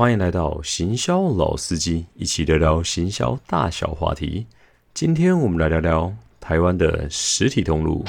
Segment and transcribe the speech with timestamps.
[0.00, 4.46] 欢迎来到行销老司机，一起聊聊行销大小话题。
[4.94, 6.10] 今天我们来聊聊
[6.40, 8.02] 台湾的实体通路。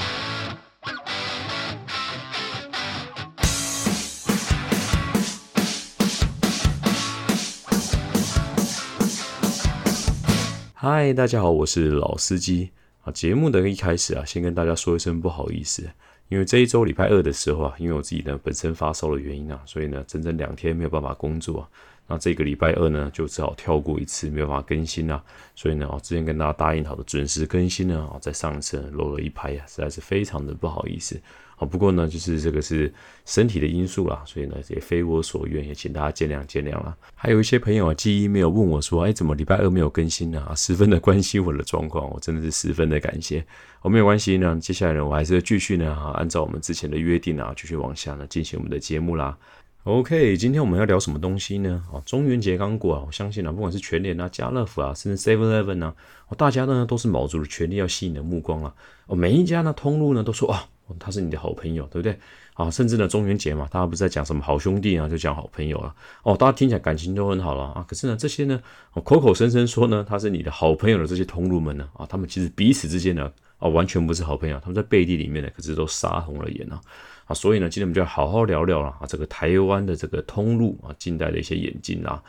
[10.72, 12.70] 嗨，大家好，我是老司机
[13.02, 13.12] 啊。
[13.12, 15.90] 节目的一开始啊，先跟大家说一声不好意思。
[16.32, 21.68] 因为这一周礼拜二的时候啊，因为我自己呢本身发烧的原因啊，所以呢整整两天没有办法工作。
[22.06, 25.22] 那这个礼拜二呢，就只好跳过一次，没有办法更新啦。
[25.54, 31.20] 所以呢，我，之前跟大家答应好的准时更新呢，哦，在上一次漏了一拍啊，实在是非常的不好意思。
[31.56, 32.92] 啊不过呢，就是这个是
[33.24, 36.96] 身体的因素啦，所以呢也非我所愿，也请大家见谅见谅啦。
[37.14, 40.44] 还有一些朋友啊，记忆没有问我说，哎，怎么礼拜二没有更新呢？
[40.48, 43.44] 啊，十分的关心我的状况，我真的是十分的感谢。
[43.80, 49.38] 我没有关系呢，接下来呢，我还是继续呢，哈，按照我们之前的约定啊，继续往下呢进行我们的节目啦。
[49.84, 51.82] OK，今天我们要聊什么东西呢？
[51.92, 55.92] 啊，中元节刚过啊，我相信啊，不管是全联啊、家乐福啊，甚至 Seven Eleven 啊，
[56.28, 58.72] 哦，大家呢都是卯足了全力要吸引的目光啊。
[59.06, 60.68] 哦，每一家呢通路呢都说啊。
[60.98, 62.16] 他是你的好朋友，对不对？
[62.52, 65.92] 啊，甚至呢，中元节嘛，大家不是在讲什么好兄弟啊，就讲好朋友了。
[66.22, 67.84] 哦，大家听起来感情都很好了啊。
[67.88, 68.60] 可是呢，这些呢，
[68.92, 76.80] 口口声声说呢，他是你的好朋友的这些通路们呢，啊，他们其实彼此之间呢，啊，完全不是好朋友，他们在背地里面呢，可是都杀红了眼啊。
[77.26, 82.20] 啊，所以呢，今天我们就要好好聊聊了啊，这个台湾的这个通路啊，近代的一些演进啊。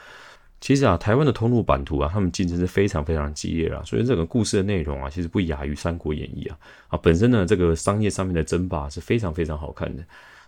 [0.61, 6.57] 其实啊，台湾的通路版图啊，他们竞争是非常非常激烈啊，所以这个故事的内容啊，其实不亚于《三国演义》啊
[6.89, 10.03] 啊，本身呢，这个商业上面的争霸是非常非常好看的。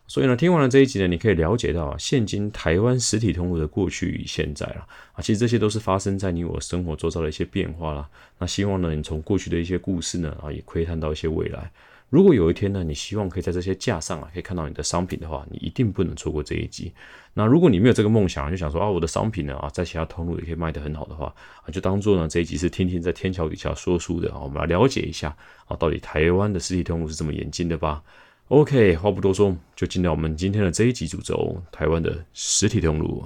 [0.08, 8.08] 所以呢，听完了这一集呢，你可以了解到啊，现今台湾实体通路的过去与现在了啊，其实这些都是发生在你我生活周遭的一些变化啦。
[8.38, 11.72] 那希望呢，你从过去的一些故事呢啊，也窥探到一些未来。
[12.12, 16.94] 如果有一天呢，你希望可以在这些架上啊，可以看到你的商品的话，你一定不能错过这一集。
[17.34, 25.35] 那如果你没有这个梦想，就想说啊，我的商品呢啊，在其他通路也可以卖得很好的话啊，就当做呢这一集是天天在天桥底下说书的啊，我们来了解一下
[25.66, 28.03] 啊，到底台湾的实体通路是这么演进的吧。
[28.50, 33.23] OK，话不多说，就进到我们今天的这一集主轴——台湾的实体通路。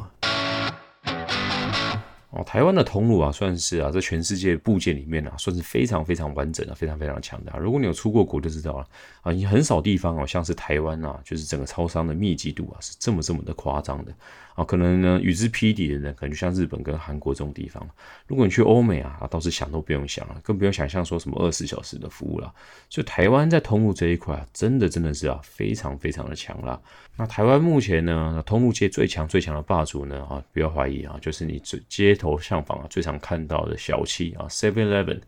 [2.29, 7.51] 哦，台湾的通路啊，算是啊，在全世界部件里面啊，算是非常非常完整的，非常非常强的。
[7.59, 8.87] 如果你有出过国，就知道了，
[9.21, 14.13] 啊你很少地方哦，像是台湾啊，就是整个超商的密集度啊，是这么这么的夸张的
[14.55, 14.63] 啊。
[14.63, 17.85] 可能呢，与之匹敌的呢，可能就像日本跟韩国这种地方。
[18.27, 22.53] 如果你去欧美啊，倒是想都不用想了，更不用想象说什么二十四小时的服务了。
[22.89, 26.81] 所以台湾在通路这一块啊，真的真的是啊，非常非常的强了。
[27.17, 35.19] 那台湾目前呢，通路界最强最强的霸主呢，啊，不要怀疑啊，就是你最街头巷坊啊最常看到的小七啊，Seven Eleven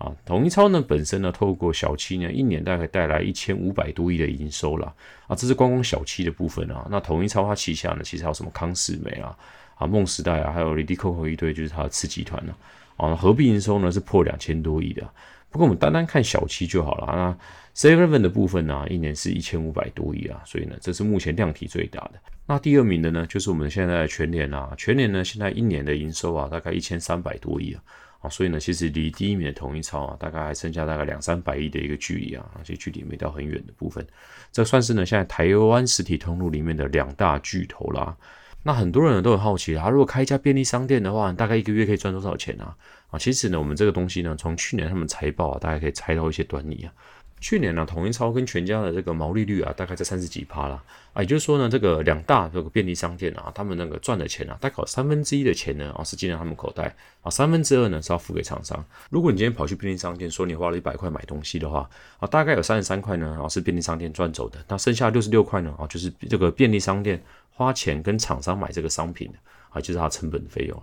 [0.00, 4.92] 啊，统一超呢本身呢，透过小七呢，一年大概带来一千五百多亿的营收了
[5.26, 6.86] 啊，这是光光小七的部分啊。
[6.90, 9.36] 那统一超它旗下呢，其实还有什么康世美啊、
[9.74, 12.54] 啊梦时代啊，还有 Lady Coco 一堆，就是它的次集团呢，
[12.96, 15.06] 啊，合并营收呢是破两千多亿的。
[15.50, 17.38] 不过我们单单看小七就好了啊。
[17.74, 22.12] Seven 的部分呢，一年是一千五百多亿啊，所以呢，这是目前量体最大的。
[22.46, 27.82] 那第二名的呢，就是我们现在的全年啊，全年呢现在一年的营收啊，大概一千三百多亿啊，
[28.20, 34.06] 啊，所以呢，其实离第一名的统一超啊，大概还剩下大概两三百亿的一个距离啊，而且距离没到很远的部分。
[34.52, 38.16] 这算是呢，现在台湾实体通路里面的两大巨头啦。
[38.62, 42.76] 那很多人都很好奇啊，如果开一家便利商店的话，大概一个月可以赚多少钱啊？
[43.08, 46.92] 啊，其实呢，我们这个东西呢，从去年他们财报啊，大家可以猜到一些端倪啊。
[47.40, 50.82] 去年呢，统一超跟全家的这个毛利率啊，大概在三十几趴啦。
[51.14, 58.84] 啊，也就是说呢，这个两大这个便利商店啊，他们那个赚的钱啊，大概三分之一的钱呢，啊是进到他们口袋，啊三分之二呢是要付给厂商。
[59.08, 67.20] 如果你今天跑去便利商店说你花了一百块买东西的话，啊大概有三十三块呢，啊是便利商店赚走的，那剩下六十六块呢，啊就是这个便利商店
[67.50, 69.38] 花钱跟厂商买这个商品的，
[69.70, 70.82] 啊就是它成本费用。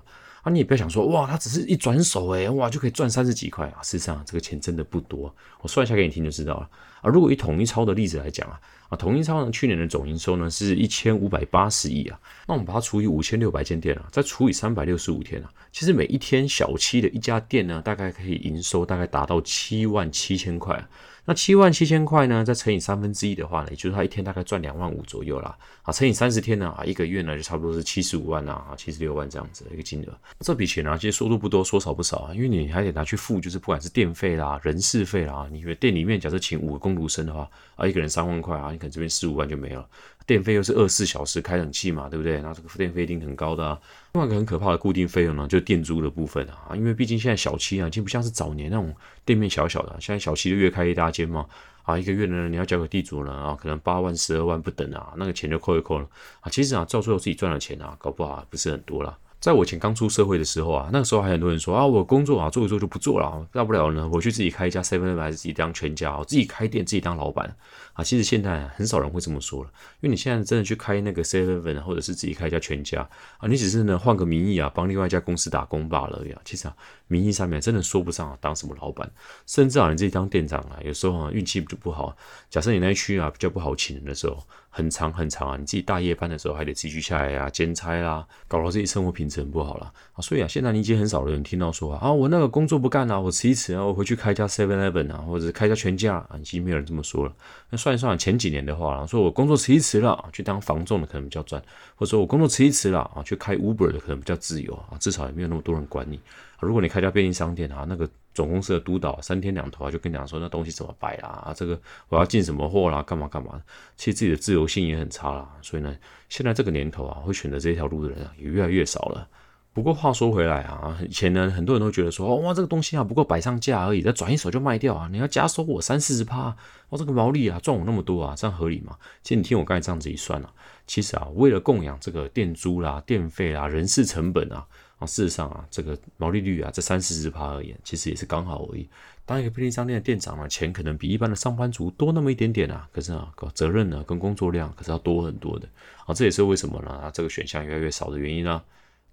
[0.50, 3.81] 你也不要想说，哇，他只是一转手，哎，哇，就可以赚三十几块啊！
[3.81, 5.34] 事实上，这个钱真的不多。
[5.62, 6.69] 我算一下给你听就知道了。
[7.02, 8.59] 啊，如果以统一超的例子来讲啊，
[8.90, 12.19] 啊，统一超呢，去年的总营收呢是一千五百八十亿啊。
[12.47, 20.88] 那我们把它除以五千六百间店啊，再除以三百六十五天啊，其实每一天小七的一家店呢，大概可以营收大概达到七万七千块。
[21.29, 25.57] 那七万七千块呢，再乘以三分之一的话呢，也就是他一天大概赚两万五左右啦。
[25.83, 30.18] 啊，乘以三十天呢，啊，一个月呢就差不多是七十五万呐，啊，七十六万这样子的一个金额。
[30.39, 39.85] 这笔钱呢，其实收入不多，说少不少啊，因为你还得拿去付，就是不管是电费啦、人事费啦，你店里面假设请五个工读生的话，啊，一个人三万块啊，你可能这边四五万就没了。
[40.27, 42.41] 电费又是二十四小时开冷气嘛，对不对？
[42.41, 43.79] 那这个电费一定很高的啊。
[44.13, 48.94] 另外一个很可怕的固定费用呢，就是店租的部分啊，因为毕竟现在小七啊，已经不像是早年那种
[49.24, 51.45] 店面小小的，现在小七就月开一大间嘛，
[51.83, 56.06] 啊，一个月呢你要交给地主呢啊，可能八万、十二万不等啊，那个钱就扣一扣了
[56.41, 56.50] 啊。
[56.51, 59.18] 其实啊，照最后自己赚的钱啊，搞不好不是很多了。
[59.48, 67.56] 在我以前刚出社会的时候啊，那个时候还很多人说啊，我工作啊做一做就不做了，大不了呢我去自己开一家 seven 还是自己当全家，我自己开店自己当老板
[67.94, 68.04] 啊。
[68.04, 69.70] 其实现在很少人会这么说了，
[70.02, 76.38] 因为你现在真的去开那个 seven 或者是自己开一家全家啊，你只是呢换个名义啊，帮另外一家公司打工罢了呀。
[76.44, 76.76] 其实啊，
[77.08, 79.10] 名义上面真的说不上当什么老板，
[79.46, 82.14] 甚至啊你自己当店长啊，有时候啊运气就不好。
[82.50, 84.46] 假设你那一区啊比较不好请人的时候。
[84.77, 85.57] 很长很长啊！
[85.57, 90.21] 你自己大夜班的时候还得继续下来啊，兼差啦，搞到自己生活品质很不好了啊！
[90.21, 97.33] 所以啊，现在你已经很少人听到说啊，我那个工作不干了，我辞一辞啊，我回去开一家 Seven Eleven 啊，或者开一家全家啊，已经没有人这么说了。
[97.71, 101.59] 那算一算前几年的话，说我工作辞一辞了，去当房仲的可能比较赚，
[101.95, 106.19] 或者说我工作辞一辞了啊，去开 Uber 的可能比较自由啊，至少也没有那么多人管你。
[106.59, 108.07] 如果你开家便利商店啊，那个
[108.38, 113.60] 总公司的督导三天两头，就跟你讲说那东西怎么摆啦，这个我要进什么货啦，干嘛干嘛，
[113.95, 115.50] 其实自己的自由性也很差啦。
[115.63, 115.92] 所以呢，
[116.30, 119.28] 现在这个年头啊，会选择这条路的人啊，也越来越少了。
[119.74, 126.56] 不过话说回来啊，以前呢，很多人都觉得说，哇，这个东西啊，不过摆上架而已，再转一手就卖掉啊，你要加收我三四十趴，
[126.89, 128.98] 哇，这个毛利啊，赚我那么多啊，这样合理吗？
[129.24, 130.50] 其实你听我刚才这样子一算啊，
[130.86, 134.68] 其实啊，为了供养这个店租啦、电费啦、人事成本啊。
[135.00, 138.88] 啊，事实上啊，这个毛利率啊，这三四十趴而言，其实也是刚好而已。
[139.26, 145.68] 当一个便利商店的店长呢，钱可能比一般的上班族多那么一点点啊，可是啊，责任呢跟工作量可是要多很多的。
[146.06, 146.90] 啊，这也是为什么呢？
[146.90, 148.62] 啊，这个选项越来越少的原因呢？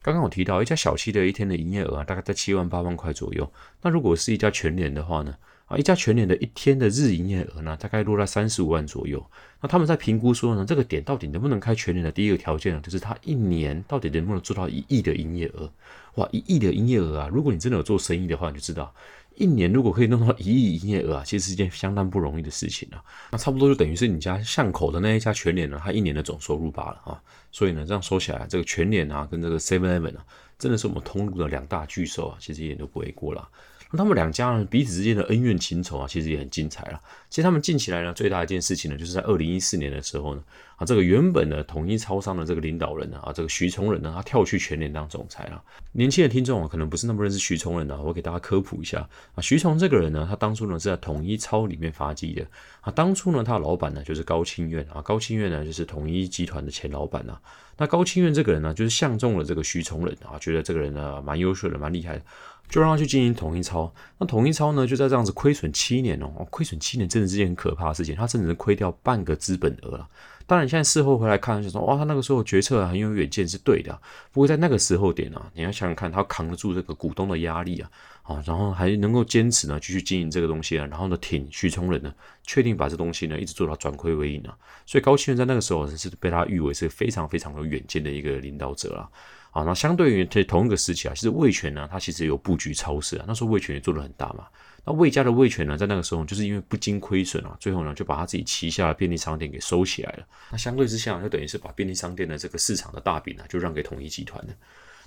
[0.03, 3.51] 刚刚我提到一家小七的一天的营业额啊，大概在七万八万块左右。
[3.83, 5.35] 那如果是一家全年的话呢？
[5.67, 9.25] 啊，一家全年的一天的日营业额呢，大概落在三十五万左右。
[9.61, 15.71] 那他们在评估说呢，这个点到底能不能开全年的第一个条件呢，就是他一年到底能不能做到一亿的营业额？
[16.17, 17.29] 哇，一亿的营业额啊！
[17.33, 18.95] 如果你真的有做生意的话，你就知道，
[19.37, 23.03] 一年如果可以弄到一亿营业额啊，其实是一件相当不容易的事情啊。
[23.33, 27.23] 那差不多就等于是你家巷口的那一家全年呢，它一年的总收入罢了啊。
[27.51, 30.25] 所以呢，这样说起来，这个全年啊，跟这个 Seven Eleven 啊，
[30.59, 33.49] 真的是我们通路的两大巨兽啊，其实一点都不为过了。
[33.97, 37.01] 他们两家呢彼此之间的恩怨情仇啊，其实也很精彩了。
[37.29, 40.43] 其实他们近起来呢，最大一件事情呢，就是在二零一四年的时候呢，
[40.77, 45.63] 啊，这个原本的统一超商的这个领导人呢，啊，这个徐崇仁呢，他跳去全联当总裁了。
[45.93, 49.43] 年轻的听众啊，可能不是那么认识徐崇仁的，我给大家科普一下啊。
[49.43, 52.47] 徐崇这个人呢，他当初呢是在统一超里面发迹的
[52.81, 52.93] 啊。
[52.93, 57.41] 当初呢，他的老板呢就是高清苑啊，高清苑呢就是统一集团的前老板啊。
[57.77, 62.21] 那高清苑这个人呢，就是相中了这个徐崇仁啊，觉得这个人呢蛮优秀的，蛮厉害。
[62.69, 70.09] 就让他去经营统一超，那统一超呢，就在这样子亏损七年哦，亏损七年真的是件很可怕的事情，他甚至是亏掉半个资本额了。
[70.47, 73.99] 当然，现在事后回来看，就说哇，他那个时候决策很有远见，是对的。
[74.31, 77.91] 不过在那个时候点啊，你要想想看，他扛得住这个股东的压力啊，
[78.25, 82.13] 啊，然后还能够坚持呢，继续经营这个东西啊，然后呢，挺徐崇仁呢，
[82.43, 84.55] 确定把这东西呢，一直做到转亏为盈啊。
[84.85, 89.09] 所以高清源在那个时候是被他誉为是非常非常有远见的一个领导者啊。
[89.55, 93.25] 啊，那相对于这同一个时期啊，其实味全呢，它其实有布局超市啊。
[93.27, 94.49] 那时候味全也做得很大嘛。
[94.85, 100.27] 那魏家的味全呢，在那个时候就是因为不经亏损啊，最后呢就把他自己旗下的便利商店给收起来了。
[100.51, 104.53] 那相对之下，就等于是把便利商店的这个市场的大饼呢，就让给统一集团了。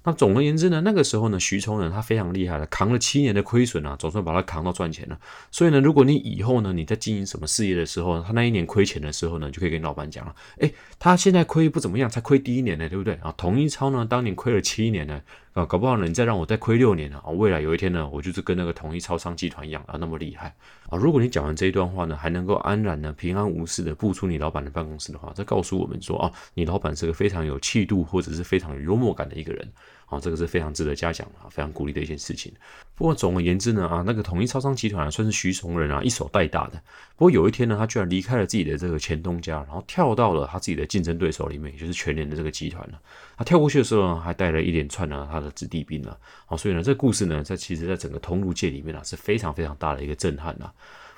[0.08, 5.20] 那总而言之呢，那个时候呢，徐崇仁他非常厉害的，扛了七年的亏损啊，总算把他扛到赚钱了。
[5.52, 13.34] 所以呢，如果你以后呢，你在经营什么事业的时候，他那一年亏钱的时候呢，就可以跟老板讲了，哎，他现在亏不怎么样，才亏第一年呢，对不对啊？
[13.36, 15.22] 统一超呢，当年亏了七年呢。
[15.54, 20.56] 啊，搞不好呢，你再让我再亏六年啊，未来有一天呢，我就是跟那个统一超商集团一样啊，那么厉害
[20.88, 20.96] 啊！
[20.96, 29.68] 如果你讲完这一段话呢，还能够安然的、平安无事的步出你老板的办公室的话，这告诉我们说啊，你老板是个非常有气度或者是非常有幽默感的一个人
[30.08, 32.52] 啊，这个是非常值得嘉奖啊，非常鼓励的一件事情。
[32.96, 36.82] 不过总而言之呢，啊，那个统一超商集团算是徐崇仁啊一手带大的。
[37.16, 43.00] 不过有一天呢，他居然离开了自己的这个前东家，然后跳到了他自己的竞争对手里面，也就是全联的这个集团了。
[43.38, 50.74] 他跳过去的时候呢，还带了一连串呢他的子弟兵啊，好，所以呢，这故事呢，在其实在整个通路界里面啊，是非常非常大的一个震撼啊。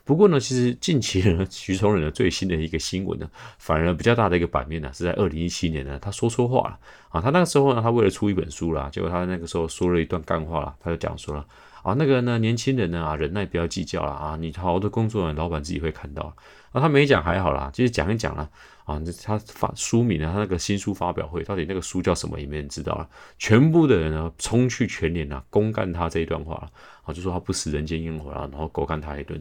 [0.09, 7.21] 不过呢，其实近期呢，徐崇仁的最新的一个新闻呢， 反而比较大的一个版面呢，是在二零一七年呢，他说错话了啊。
[7.21, 11.45] 他那个时候呢，他为了出一本书啦，结果他那个时候说了一段干话了，他就讲说了
[11.83, 16.35] 啊，那个呢，年轻人呢啊，忍耐不要计较了啊，你好好的工作呢，老板自己会看到。
[16.71, 18.49] 啊，他没讲还好啦，其实讲一讲了
[18.85, 23.07] 啊，他发书名呢，他那个新书发表会到底那个书叫什么也没人知道了。
[23.37, 26.67] 全部的人呢冲去全联啊，公干他这一段话
[27.03, 29.39] 啊，就说他不食人间烟火啊，然后狗干他一顿。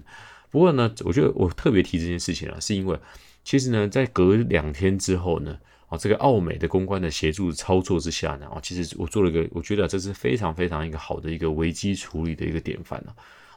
[0.51, 2.99] 不过呢，我觉得我特别提这件事情啊，是因为。
[3.45, 13.17] 其实呢，在隔两天之后呢，啊，这个澳美的公关的协助操作之下呢，啊，其实我做了一个，我觉得这是非常非常一个好的一个危机处理的一个典范了。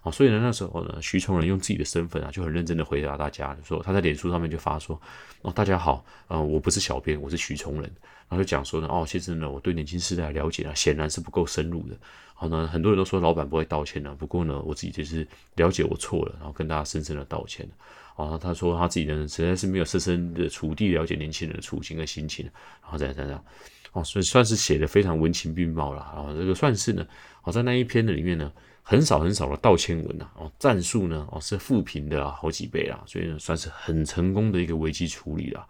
[0.09, 4.99] 所以呢，那时候呢，徐崇仁用自己的身份啊，就很认真的回答大家，说他在脸书上面就发说，
[5.43, 7.83] 哦，大家好，呃，我不是小编，我是徐崇仁，
[8.27, 11.95] 然后就讲说呢，哦，其实呢，我对年轻世代了解啊，显然是不够深入的。
[12.33, 17.69] 好呢，很多人都说老板不会道歉呢，不过呢，我自己就是了解我错了，然后跟大家深深的道歉。
[18.15, 22.49] 啊，他说他自己呢，实在是没有深深的处地了解年轻人的处境跟心情，
[22.81, 23.45] 然后再这样，
[23.91, 26.01] 哦，所以算是写的非常文情并茂了。
[26.01, 27.05] 啊，这个算是呢，
[27.43, 28.51] 好在那一篇的里面呢。
[28.83, 35.65] 很少很少的道歉文呐，哦，战术呢，哦是负评的好几倍啦，所以呢算是很成功的一个危机处理啦。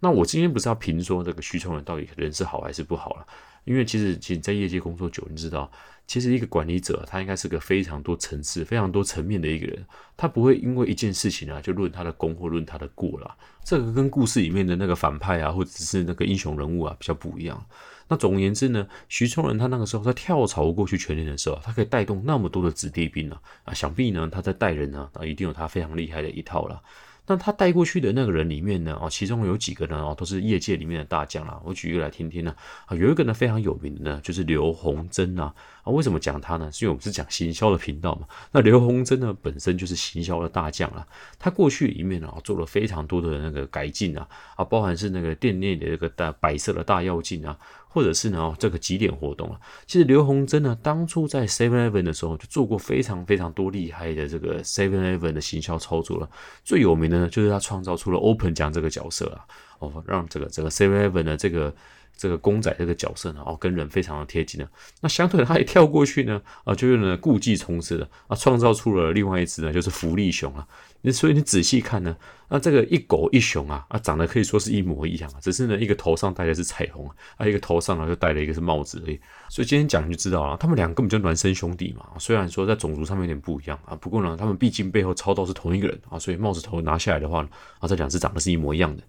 [0.00, 3.26] 那我今天不是要评说这个徐崇仁到底人是好还是不好了，
[3.64, 5.70] 因为其实其实在业界工作久，你知道，
[6.06, 9.84] 其实一个管理者他应该是个非常多层次、非常多层面的一个人，
[10.16, 13.34] 他不会因为一件事情啊就论他的功或论他的过啦。
[13.64, 17.66] 这个跟故事里面的那个反派啊，或者是那个英雄人物啊比较不一样。
[18.08, 26.82] 那总而言之呢，徐崇仁他那个时候他跳槽过去全联的时候，他可以带动那么多的子弟兵啊，啊，想必呢他在带人呢啊，一定有他非常厉害的一套了。
[27.26, 31.58] 那他带过去的那个人里面呢，哦，其中有几个呢，哦，都是业界里面的大将啦。
[31.64, 35.54] 我举一个来听听呢，啊，有一个呢非常有名的呢，就是刘洪珍啊。
[35.84, 36.70] 啊，为什么讲他呢？
[36.70, 38.26] 是因为我们是讲行销的频道嘛。
[38.52, 41.06] 那刘洪珍呢，本身就是行销的大将啊。
[41.38, 47.56] 他过去里面呢，做了非常多的那个改进啊，啊，包含是那个店内的这个大白色的大药镜啊，
[47.94, 49.60] 或者是呢这个几点活动啊。
[49.86, 56.28] 其实刘洪珍呢，当初在 Seven Eleven 的时候就做过非常非常多厉害的这个 Seven Eleven 的行销操作了。
[56.64, 59.46] 最有名的呢，就是他创造出了 Open 奖这个角色啊，
[59.78, 61.72] 哦，让这个这个 Seven Eleven 的这个。
[62.16, 64.68] 这个公仔这个角色呢，哦，跟人非常的贴近呢。
[65.00, 70.64] 那相对的，他一跳过去呢，啊，就是呢故技重施的啊，创造出了另外一只呢，就是福利熊啊。
[71.06, 72.16] 你所以你仔细看呢，
[72.48, 77.06] 那这个一狗一熊啊，啊，长得可以说是一模一样啊，只是呢一个头上戴的是彩虹
[77.36, 79.20] 啊，一个头上呢就戴了一个是帽子而已。
[79.50, 82.06] 所以今天讲你就知道了，他们两个根本就孪生兄弟嘛。
[82.18, 87.46] 虽然说在种族上面有点不一样啊，不过呢，他们毕竟背后操刀是同一个人啊，所以帽子头拿下来的话
[87.80, 89.02] 啊，这两只长得是一模一样的。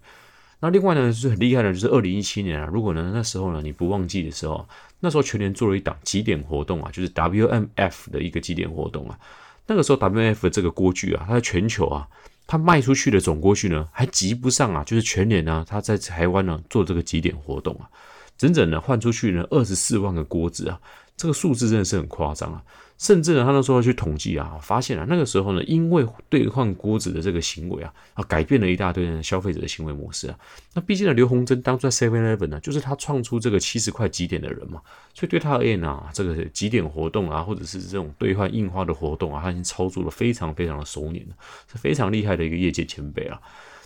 [0.60, 4.68] 那另外呢，就是很厉害的，就是二零一七年啊，如果呢那时候呢你不忘记的时候，
[5.00, 9.18] 那时候全年做了一档几点活动啊，就是 WMF 的一个几点活动啊。
[9.66, 12.06] 那个时候，W F 这个锅具啊，它在全球啊，
[12.46, 17.90] 它卖出去的总锅具呢，还及不上啊，就是全年呢，它在台湾呢做这个几点活动啊，
[18.38, 20.80] 整整呢换出去呢二十四万个锅子啊，
[21.16, 22.62] 这个数字真的是很夸张啊。
[22.98, 30.38] 甚至呢，他那时候去统计啊，发现啊，那个时候呢，因为兑换锅子的这个行为啊，啊，改变了一大堆消费者的行为模式啊。
[30.72, 34.80] 那毕竟呢，刘洪珍当初在 Seven Eleven 呢，就是他创出这个七十块几点的人嘛，
[35.12, 41.34] 所以对他而言呢，这个几点活动啊，或者是这种兑换印花的活动啊，他已经操作了非常非常的熟练了，
[41.70, 43.38] 是非常厉害的一个业界前辈啊。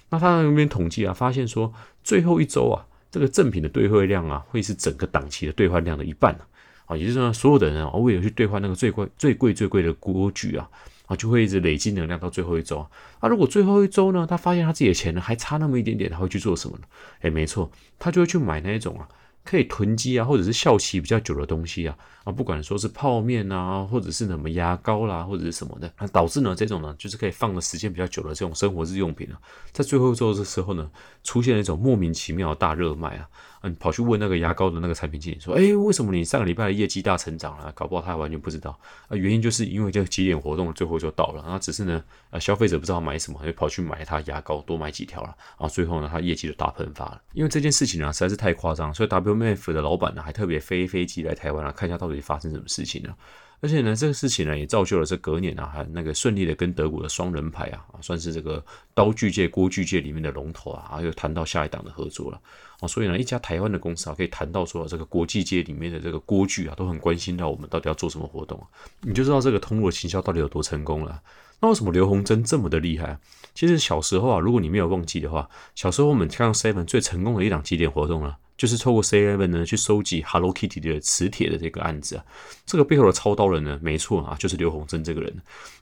[0.09, 1.73] 那他那边统计啊，发现说
[2.05, 6.45] 最后一周啊，这个赠品的兑换量啊，会是整个档期的兑换量的一半呢。
[6.91, 10.69] 啊，也就是说，所有的人啊，为了去兑换那个最贵、最贵、最贵的锅具啊，
[11.07, 12.85] 啊，就会一直累积能量到最后一周。
[13.21, 16.85] 啊，如果最后一周呢，他发现他自己的钱呢还差那么一点点，他会去做什么呢？
[17.21, 19.09] 哎，没错，他就会去买那一种啊。
[19.43, 29.41] 可以囤积啊，或者是效期比较久的东西啊，啊，不管说是泡面啊，或者是什么牙膏啦，或者是什么的，那导致呢这种呢，就是可以放的时间比较久的这种生活日用品啊，
[29.73, 30.89] 在最后一周的时候呢，
[31.25, 33.29] 出现了一种莫名其妙的大热卖啊，
[33.63, 37.73] 嗯，跑去问那个牙膏的那个产品经理说，哎，为什么你上个礼拜的业绩大成长了？
[37.73, 49.35] 搞不好他完全不知道啊，原因就是因为这个节点活动最后就到了，然后只是呢，呃，消费者不知道买什么，就跑去买他牙膏，多买几条了，然后最后呢，他业绩就大喷发了，因为这件事情呢实在是太夸张，所以 W。
[49.35, 53.15] m f 的老板呢，还特别飞飞机来台湾啊，看一下到底发生什么事情呢？
[53.63, 58.65] 而且呢，这个事情呢，也造就了这隔年啊，还那个顺利的跟德国的双人牌啊，算是这个
[58.95, 62.41] 刀具界、锅具界里面的龙头啊，又谈到下一档的合作了
[62.81, 62.89] 啊。
[62.89, 68.59] 所以呢，一家台湾的公司啊，可以谈到说这个国际界里面的这个锅具啊，都很关心到我们到底要做什么活动，
[69.03, 71.21] 你就知道这个通路行销到底有多成功了。
[71.61, 73.19] 那为什么刘洪珍这么的厉害？
[73.55, 78.37] 其实小时候啊，如果你没有忘记的话，小时候我们看到 Seven 最成功的一档几点活动呢？
[78.61, 82.25] 就是透过 C Eleven 呢去收集 Hello Kitty 的磁铁的这个案子啊，
[82.67, 85.35] 这个背后的操刀人呢，没错啊，就是刘洪珍这个人。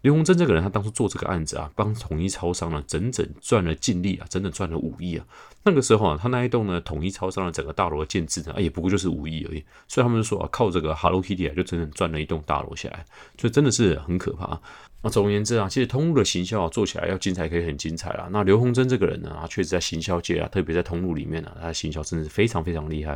[0.02, 5.26] 刘洪珍这个人，他当初做这个案子啊，帮统一超商呢，整整赚了净利啊，整整赚了五亿啊。
[5.64, 9.64] 那个时候啊，他那一栋呢，统一超商的整个大楼的建制呢，也不过就是五亿而已。
[9.88, 13.04] 所以他们就说啊，靠这个 Hello Kitty 啊，就整整赚了一栋大楼下来，
[13.40, 14.60] 所以真的是很可怕。
[15.00, 18.28] 那总而言之啊，其实通路的行销啊，做起来要精彩，可以很精彩啦。
[18.32, 23.12] 那刘洪珍这个人呢，啊，确实在行销界啊，特别在通路里面呢，他的行销真的是非常非常厉害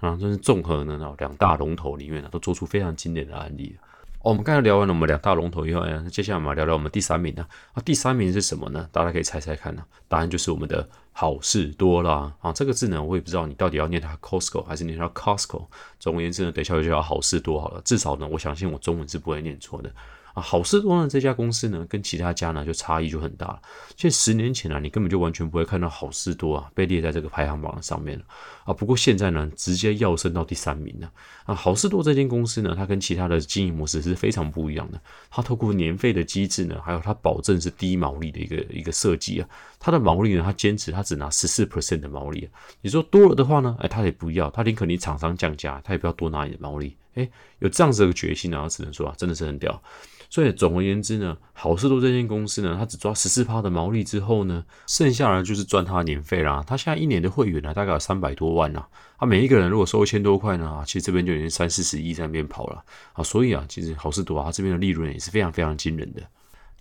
[0.00, 3.76] 啊，真是综合呢，两大龙头里面呢，都做出非常经典的案例。
[4.22, 7.46] 哦，我们刚才聊完了我们两大龙头以后，接下来我们聊聊我们第三名呢？
[7.74, 8.88] 啊，第三名是什么呢？
[8.90, 9.84] 大家可以猜猜看呢？
[10.08, 12.32] 答案就是我们的好事多啦。
[12.40, 15.66] 啊，这个字呢，我也不知道你到底要念它 Costco 还是念它 Costco。
[16.00, 17.82] 总而言之呢，等一下就叫好事多好了。
[17.84, 19.92] 至少呢，我相信我中文是不会念错的。
[20.36, 23.58] 啊，好事多呢这家公司呢，跟其他家呢就差异就很大了。
[23.96, 28.24] 现十年前啊，你根本就完全不会看到好事多啊被列在这个排行榜上面了
[28.64, 28.74] 啊。
[28.74, 31.10] 不过现在呢，直接跃升到第三名了
[31.46, 31.54] 啊。
[31.54, 35.00] 好事多这间公司呢，它跟其他的经营模式是非常不一样的。
[35.30, 39.48] 它透过年费的机制呢，还有它保证是低毛利的一个一个设计啊。
[39.78, 42.46] 它的毛利呢，它坚持它只拿十四 percent 的毛利。
[42.82, 46.94] 你说多了的话呢，哎，它也不要，它宁可你厂商降价，它也不要多拿你的毛利。
[47.16, 49.82] 哎，有这样子的决心啊，只能说啊，真的是很屌。
[50.28, 56.64] 所以总而言之呢，好事多这间公司呢，它只抓十四趴的毛利之后呢，剩下的就是赚它的年费啦。
[56.66, 58.84] 它现在一年的会员呢，大概有三百多万呐。
[59.18, 63.22] 啊，每一个人如果收一千多块呢，其实这边就已经三四十亿在那边跑了啊。
[63.22, 66.20] 所以啊，其实好事多啊，这边的利润也是非常非常惊人的。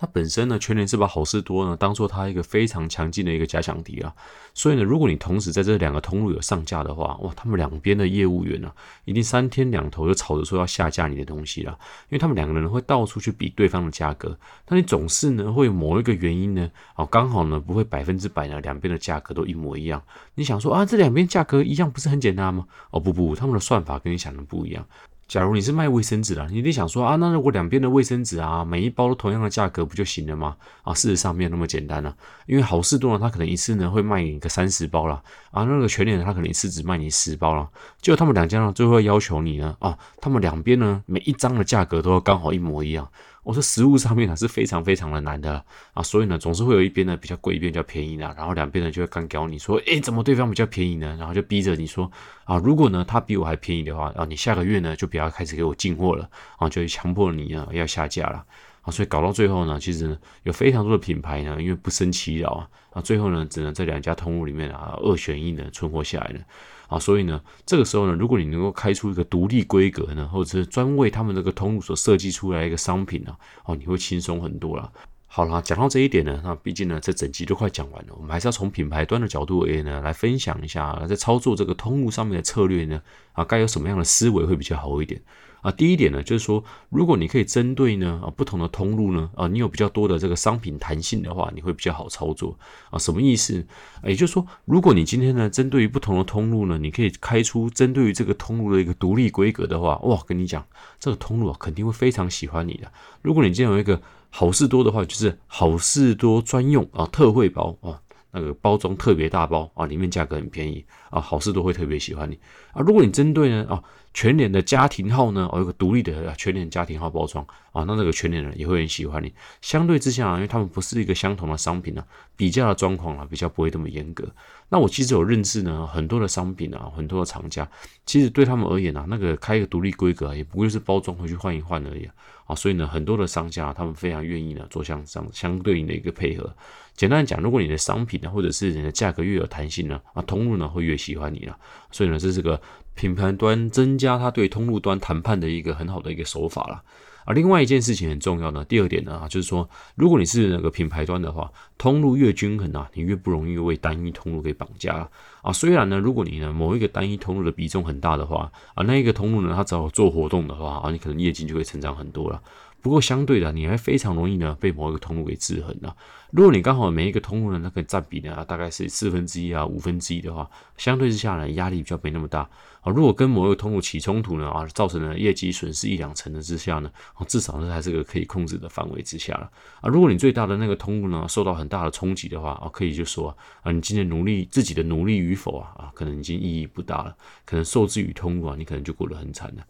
[0.05, 4.13] 它本身呢，全年是把好事多呢当做它一个非常强劲的一个假想敌啊，
[4.53, 8.71] 所以呢，如果你同时在这两个通路有上架的话，哇，他们两边的业务员呢，
[9.05, 11.71] 一定三天两头就吵着说要下架你的东西了，
[12.09, 20.03] 因为他们两个人会到处去比对方的价格，但你总是呢会某一个原因呢，哦，刚好呢不会百分之百呢两边的价格都一模一样，
[20.35, 22.67] 你想说啊，这两边价格一样不是很简单吗？
[22.91, 24.85] 哦不不，他们的算法跟你想的不一样。
[25.27, 30.55] 假如你是卖卫生纸的，你得想说啊，那如果两边的卫生纸啊，每一包都同样的价格，不就行了吗？
[30.83, 32.15] 啊，事实上没有那么简单了，
[32.45, 37.67] 因为好事多呢，他可能一次呢会卖你个三十包了，啊，那个全脸他可能一次只卖你十包了，
[37.99, 43.09] 就他们两家呢，最后要求你呢，啊，他们两边呢每一张的价格都要刚好一模一样。
[43.45, 51.15] 我说实物上面呢是非常非常的难的啊，所以呢总是会有一边呢比较贵，一边比较便宜的，然后两边呢就会干搞你说，哎，怎么对方比较便宜呢？
[51.19, 52.11] 然后就逼着你说
[52.45, 58.43] 啊，如果呢他比我还便宜的话，啊，你下个月呢就不要开始给我进货了啊，就强迫你呢要下架了
[58.81, 66.39] 啊，所以搞到最后呢，其实呢有非常多的品牌呢，因为不胜其扰啊，啊，最后呢只能在两家通路里面啊二选一呢存活下来了。
[66.87, 74.91] 啊，所以呢，这个时候呢，如果你能够开出一个独立规格呢，或者是专为他们这个通路所设计出来一个商品呢，哦，你会轻松很多了。
[75.27, 83.01] 好啦，讲到这一点呢，那毕竟呢，这整集都快讲完了，我们还是要从品牌端的角度而言呢，来分享一下在操作这个通路上面的策略呢，
[83.33, 85.21] 啊，该有什么样的思维会比较好一点。
[85.65, 92.55] 啊，第一点呢，就是说，如果你可以针对呢啊不同的通路呢啊，你有比较多的这个商品弹性的话，你会比较好操作
[92.91, 92.99] 啊。
[92.99, 93.65] 什么意思？
[94.03, 100.63] 也就是说，如果你今天呢，针对于不同的通路呢，你可以开出针对于这个通路的一个独立规格的话，哇，跟你讲，
[100.99, 102.91] 这个通路啊肯定会非常喜欢你的。
[103.23, 107.99] 如果你今天有一个好事多的话，就是好事多专用啊特惠包啊。
[108.37, 112.37] 那个包装特别大包啊，里面价格很便宜啊，好事都会特别喜欢你
[112.73, 112.81] 啊。
[112.85, 113.81] 如果你针对呢啊
[114.15, 119.31] 全脸的家庭号呢，哦有个独立的全脸家庭号包装啊，那那个全脸人也会很喜欢你。
[119.59, 122.01] 相对之下，因为他们不是一个相同的商品呢，
[122.37, 124.25] 比较的状况啊比较不会这么严格。
[124.69, 127.69] 那我其实有认识呢很多的商品啊，很多的厂家，
[128.05, 132.09] 其实对他们而言啊，那个开一个独立规格也不过是包装回去换一换而已
[132.45, 132.55] 啊。
[132.55, 136.55] 所以呢，很多的商家他们非常愿意呢做相相相对应的一个配合。
[136.95, 141.57] 简单讲，如果你的商品呢，或者是你的价格越有弹性呢，啊，通路呢会越喜欢你了。
[141.91, 142.59] 所以呢，这是个
[142.95, 146.81] 品牌端增加他对通路端谈判的一个很好的一个手法了。
[147.25, 155.09] 啊，另外一件事情很重要呢，第二点呢，就是说，如果你是那个品牌端的话，通路越均衡啊，你越不容易为单一通路给绑架
[155.41, 155.51] 啊。
[155.51, 162.39] 虽然呢，如果你呢某一个单一通路的比重很大的话，啊，那一个通路呢，它只要做活动的话，啊，你可能业绩就会成长很多了。
[162.79, 165.95] 不过相对的，你还非常容易呢被某一个通路给制衡了。
[166.35, 172.41] 如果你刚好每一个通路呢，那个占比呢大概是四分之一啊五分之一的话，相对之下呢压力比较没那么大
[172.81, 172.91] 啊。
[172.91, 179.87] 如果跟某一个通路起冲突呢啊，造成了业绩损失一两成的之下呢，啊至少呢还是个可以控制的范围之下了啊。
[179.87, 183.29] 如果你最大的那个通路呢受到很大的冲击的话啊，可以就说
[183.63, 189.65] 啊，你今天努力自己的努力与否啊啊，可能已经意义不大了，可能受制于通路啊，你可能就过得很惨了。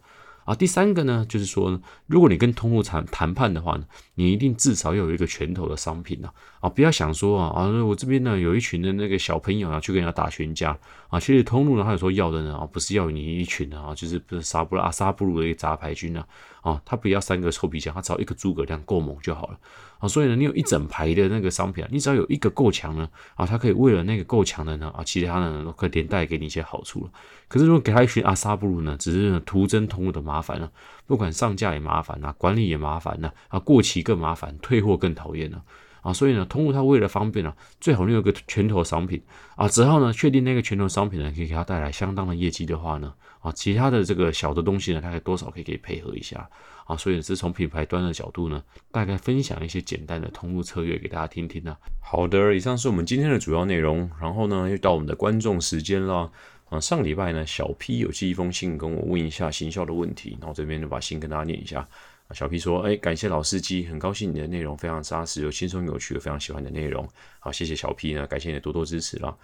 [0.46, 10.78] 啊，第三个呢，就是说，如果你跟通路谈谈判的话呢，你一定至少要有一个拳头的商品啊，啊，不要想说啊，啊，我这边呢有一群的那个小朋友啊，去跟人家打群架
[11.08, 16.24] 啊，其实通路呢，他有时候要的呢，啊，不是要你一群的啊，就是不是杀不阿杀不如的一个杂牌军啊，
[16.62, 19.58] 啊，他不要三个臭皮匠，他只要一个诸葛亮够猛就好了。
[19.98, 27.10] 啊，所以呢，你有一整排的那个商品啊，你只要有一个够强呢，啊，它可以为了那个够强的呢，啊，其他的呢都可以连带给你一些好处了。
[27.48, 30.70] 可是如果给他一群阿萨布鲁呢，只是徒增通路的麻烦了，
[31.06, 35.62] 不管上架也麻烦呐，管理也麻烦呐，啊，过期更麻烦，退货更讨厌了。
[36.06, 39.20] 啊，所以呢，通路它为了方便呢，最好你有个拳头商品
[39.56, 46.48] 啊，只要呢确定那个拳头商品呢可以给它带来相当的业绩的话呢，啊，其他的这个小的东西呢，大概多少可以可以配合一下
[46.84, 51.76] 啊，所以是从品牌端的角度呢，大概分享一些简单的通路策略给大家听听呢。
[52.00, 56.30] 好的，以上是我们今天的主要内容，然后呢又到我们的观众时间了。
[56.68, 61.86] 啊，上礼拜呢，小 P 有寄一封信跟我问一下行销的问题，然后这边就把信跟大家念一下。
[62.34, 67.08] 小 P 说，哎，感谢老司机，很高兴你的内容非常扎实，又轻松有趣，非常喜欢的内容。
[67.38, 69.34] 好，谢谢小 P 呢，感谢你的多多支持啦。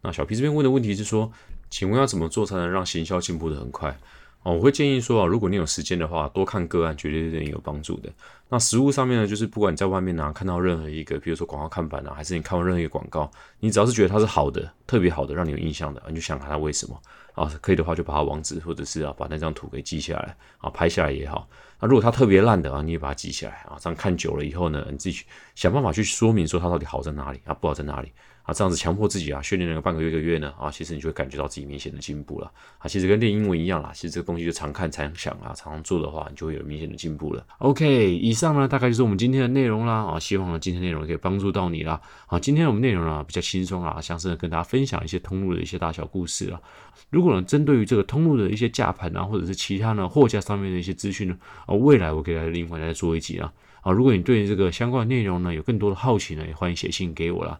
[0.00, 1.32] 那小 P 这边问的问题是说，
[1.70, 3.96] 请问要怎么做才能让行销进步的很快？
[4.42, 8.10] 哦，我会建议说啊，如果你有时间的话，多看个案，绝对对你有帮助的。
[8.48, 17.00] 那实物上面呢，就是不管你在外面呢看到任何一个，比如说广告看板啊，还是你看过任何一个广告，你只要是觉得它是好的，特别好的，让你有印象的，你就想看它为什么
[17.34, 17.48] 啊？
[17.60, 21.48] 可以的话，就把它网址或者是啊把那张图给记下来啊，拍下来也好。
[21.80, 25.24] 那如果它特别烂的啊，你也把它记下来啊，这样看久了以后呢，你自己
[25.54, 28.10] 想办法去说明说它到底好在哪里啊，不好在哪里。
[28.52, 32.50] 这样子强迫自己啊，训练了个半个月、一个月呢，啊，其实你就会感觉到自己明显的进步了。
[32.78, 37.46] 啊，其实跟练英文一样啦，其实这个东西就常看、常想啊，常常做的话，你就会有明显的进步了。
[37.58, 40.02] OK，以上呢大概就是我们今天的内容啦。
[40.02, 42.00] 啊，希望呢今天内容可以帮助到你啦。
[42.26, 46.60] 啊，今天我们内容呢比较轻松啊，像是跟大家分享一些通路的一些大小故事啊。
[47.10, 51.36] 如果呢针对于这个通路的一些价盘啊，或者是其他呢货架上面的一些资讯呢，
[51.66, 53.52] 啊，未来我可以来另外再做一集啊。
[53.82, 57.58] 啊，如果你对这个相关的内容呢有更多的好奇呢，也欢迎写信给我啦。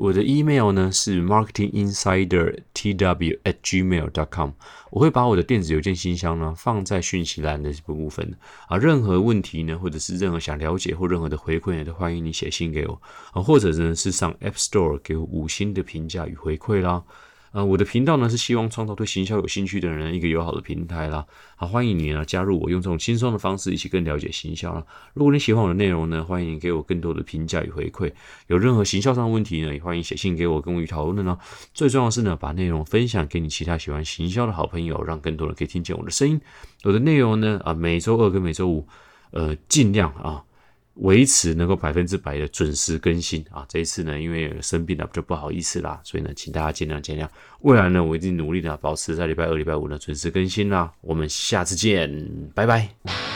[0.00, 4.52] 我的 email 呢是 marketing insider twigmail dot com
[4.90, 8.34] 我会把我的电子邮件信箱呢放在讯息栏的这部分
[8.68, 8.78] 啊。
[8.78, 12.98] 任何问题呢，或者是任何想了解或任何的回馈呢，都欢迎你写信给我
[13.32, 17.04] 啊，或者呢是上 App Store 给我五星的评价与回馈啦。
[17.52, 21.26] 呃，我的频道呢是希望创造对行销有兴趣的人一个友好的平台啦。
[21.56, 24.84] 好，欢迎你呢加入我，用这种轻松的方式一起更了解行销啦。
[25.14, 28.12] 如果你喜欢我的内容呢，欢迎你给我更多的评价与回馈。
[28.46, 31.36] 有任何行销上的问题呢，也欢迎写信给我，跟我讨论呢。
[31.74, 36.40] 最重要的是呢，把内容分享给你其他喜欢行销的好朋友，让更多人可以听见我的声音。
[36.84, 38.86] 我的内容呢，啊，每周二跟每周五，
[39.32, 40.44] 呃，尽量啊。
[40.94, 43.64] 维持能够百分之百的准时更新啊！
[43.68, 47.28] 这一次呢，因为生病了，就不好意思啦，所以呢，请大家见谅见谅。
[47.60, 50.92] 未来呢，我一定努力的保持在礼拜二、礼拜五呢准时更新啦。
[51.00, 53.29] 我们下次见，拜拜。